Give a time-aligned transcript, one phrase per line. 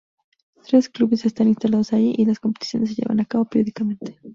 [0.67, 4.17] Tres clubes están instalados allí, y las competiciones se llevan a cabo periódicamente.